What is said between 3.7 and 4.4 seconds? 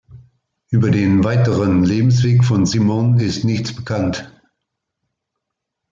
bekannt.